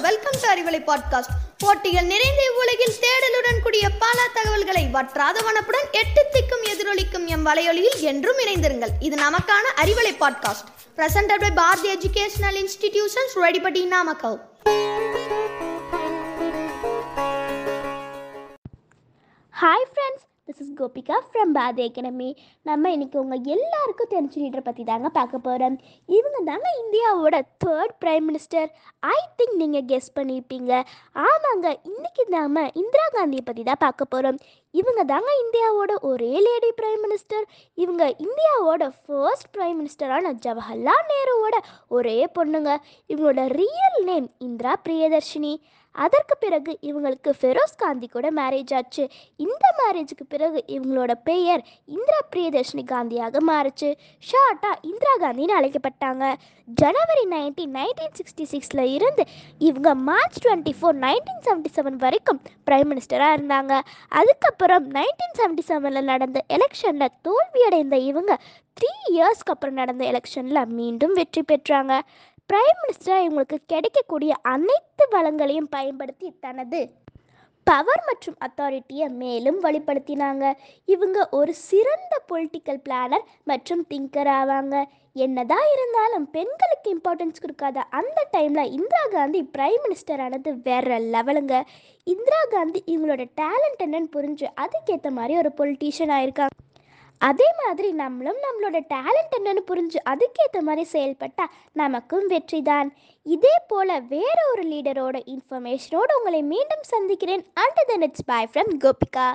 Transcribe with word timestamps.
Arivalai 0.00 0.80
podcast 0.80 1.34
போட்டிகள் 1.58 2.04
நிறைந்த 2.04 2.52
உலகில் 2.58 2.94
தேடலுடன் 3.00 3.62
கூடிய 3.62 3.88
பல 3.98 4.28
தகவல்களை 4.34 4.88
வற்றாத 4.92 5.40
வனப்புடன் 5.40 5.90
எட்டு 5.92 6.26
திக்கும் 6.32 6.64
எதிரொலிக்கும் 6.64 7.26
எம் 7.26 7.46
வலையொலியில் 7.46 8.00
என்றும் 8.00 8.38
இணைந்திருங்கள். 8.38 8.92
இது 9.00 9.16
நமக்கான 9.16 9.66
Arivalai 9.76 10.14
podcast 10.20 10.68
presented 10.96 11.40
by 11.40 11.50
Bharathi 11.50 11.94
educational 11.94 12.58
institutions 12.62 13.36
ரெடிபடி 13.36 13.84
Namakkal 13.84 14.40
hi 19.54 19.88
friends 19.92 20.29
this 20.48 20.60
is 20.62 20.76
Gopika 20.78 21.16
from 21.26 21.52
Bharathi 21.56 21.82
academy 21.86 22.28
நம்ம 22.68 22.90
இன்னைக்கு 22.94 23.16
உங்கள் 23.22 23.44
எல்லாருக்கும் 23.54 24.10
தெரிஞ்ச 24.14 24.34
லீடரை 24.42 24.62
பற்றி 24.68 24.82
தாங்க 24.84 25.08
பார்க்க 25.18 25.38
போகிறோம் 25.38 25.76
இவங்க 26.08 26.38
தாங்க 26.48 26.68
இந்தியாவோட 26.80 27.36
third 27.64 27.94
prime 28.02 28.26
minister 28.30 28.68
I 29.12 29.18
think 29.38 29.54
நீங்கள் 29.62 29.86
கெஸ் 29.90 30.10
பண்ணியிருப்பீங்க 30.18 30.72
ஆமாங்க 31.26 31.66
இன்னைக்கு 31.90 32.24
நாம 32.36 32.64
இந்திரா 32.82 33.06
காந்தியை 33.16 33.44
பற்றி 33.44 33.64
தான் 33.70 33.82
பார்க்க 33.84 34.12
போகிறோம் 34.14 34.40
இவங்க 34.74 35.04
தாங்க 35.04 35.30
இந்தியாவோட 35.44 35.92
ஒரே 36.10 36.32
லேடி 36.46 36.70
பிரைம் 36.80 37.02
மினிஸ்டர் 37.06 37.46
இவங்க 37.78 38.04
இந்தியாவோட 38.26 38.84
ஃபர்ஸ்ட் 39.00 39.50
பிரைம் 39.56 39.78
மினிஸ்டரான 39.80 40.32
ஜவஹர்லால் 40.46 41.08
நேருவோட 41.12 41.56
ஒரே 41.88 42.18
பொண்ணுங்க. 42.38 42.72
இவங்களோட 43.10 43.44
ரியல் 43.60 44.00
நேம் 44.04 44.28
இந்திரா 44.38 44.74
பிரியதர்ஷினி. 44.84 45.52
அதற்கு 45.92 46.36
பிறகு 46.36 46.78
இவங்களுக்கு 46.82 47.30
ஃபெரோஸ் 47.40 47.76
காந்தி 47.76 48.06
கூட 48.06 48.30
மேரேஜ் 48.30 48.74
ஆச்சு. 48.74 49.08
இந்த 49.36 49.64
மேரேஜுக்கு 49.80 50.24
பிறகு 50.28 50.64
இவங்களோட 50.66 51.12
பெயர் 51.24 51.62
இந்திரா 51.84 52.20
பிரியதர்ஷினி 52.32 52.84
காந்தியாக 52.92 53.40
மாறுச்சு. 53.48 53.94
ஷார்ட்டாக 54.30 54.76
இந்திரா 54.82 55.14
காந்தின்னு 55.20 55.58
அழைக்கப்பட்டாங்க. 55.60 56.34
ஜனவரி 56.68 57.24
நைன்டீன் 57.26 57.74
நைன்டீன் 57.74 58.16
சிக்ஸ்டி 58.18 58.44
சிக்ஸில் 58.52 58.84
இருந்து 58.96 59.24
இவங்க 59.58 59.94
March 59.94 60.46
twenty 60.46 60.74
four 60.80 60.98
nineteen 61.06 61.44
seventy 61.46 61.70
seven 61.76 61.96
வரைக்கும் 61.96 62.40
பிரைம் 62.70 62.90
மினிஸ்டராக 62.90 63.36
இருந்தாங்க. 63.38 63.80
அதுக்கப்புறம் 64.08 64.90
நைன்டீன் 64.90 65.36
செவன்ட்டி 65.38 65.64
செவனில் 65.68 66.10
நடந்த 66.12 66.44
எலெக்ஷனில் 66.48 67.14
தோல்வியடைந்த 67.28 67.92
இவங்க 67.92 68.38
த்ரீ 68.76 68.90
இயர்ஸ்க்கு 69.12 69.54
அப்புறம் 69.54 69.74
நடந்த 69.74 70.04
எலெக்ஷனில் 70.04 70.66
மீண்டும் 70.66 71.12
வெற்றி 71.12 71.42
பெற்றாங்க. 71.42 72.00
பிரைம் 72.50 72.78
மினிஸ்டர் 72.82 73.24
இவங்களுக்கு 73.24 73.58
கிடைக்கக்கூடிய 73.72 74.32
அனைத்து 74.52 75.04
வளங்களையும் 75.12 75.68
பயன்படுத்தி 75.74 76.28
தனது 76.44 76.80
பவர் 77.66 78.02
மற்றும் 78.06 78.36
அத்தாரிட்டியை 78.46 79.06
மேலும் 79.20 79.58
வழிப்படுத்தினாங்க 79.64 80.44
இவங்க 80.94 81.18
ஒரு 81.38 81.52
சிறந்த 81.68 82.14
பொலிட்டிக்கல் 82.30 82.80
பிளானர் 82.86 83.26
மற்றும் 83.50 83.82
திங்கர் 83.90 84.30
ஆவாங்க. 84.38 84.76
என்னதான் 85.24 85.68
இருந்தாலும் 85.74 86.26
பெண்களுக்கு 86.36 86.88
இம்பார்ட்டன்ஸ் 86.96 87.42
கொடுக்காத 87.44 87.84
அந்த 87.98 88.18
டைமில் 88.34 88.72
இந்திரா 88.78 89.04
காந்தி 89.16 89.42
பிரைம் 89.54 89.84
மினிஸ்டர் 89.86 90.22
ஆனது 90.26 90.52
வேற 90.68 90.98
லெவலுங்க 91.14 91.54
இந்திரா 92.06 92.40
காந்தி 92.56 92.82
இவங்களோட 92.94 93.26
டேலண்ட் 93.42 93.84
என்னன்னு 93.86 94.12
புரிஞ்சு 94.16 94.48
அதுக்கேற்ற 94.64 95.10
மாதிரி 95.20 95.36
ஒரு 95.42 95.52
பொலிட்டீஷியன் 95.60 96.14
ஆயிருக்காங்க. 96.18 96.56
அதே 97.28 97.48
மாதிரி 97.62 97.88
நம்மளும் 98.00 98.38
நம்மளோட 98.44 98.78
டேலண்ட் 98.92 99.34
என்னன்னு 99.38 99.62
புரிஞ்சு 99.70 99.98
அதுக்கேற்ற 100.12 100.60
மாதிரி 100.68 100.84
செயல்பட்டா 100.92 101.46
நமக்கும் 101.80 102.26
வெற்றி 102.32 102.60
தான். 102.62 102.88
இதே 103.36 103.54
போல 103.66 103.98
வேற 104.14 104.38
ஒரு 104.52 104.64
லீடரோட 104.72 105.18
இன்ஃபர்மேஷனோட 105.34 106.16
உங்களை 106.18 106.42
மீண்டும் 106.54 106.84
சந்திக்கிறேன். 106.94 107.44
And 107.62 107.82
then 107.92 108.06
it's 108.08 108.28
bye 108.32 108.42
from 108.52 108.72
Gopika 108.84 109.28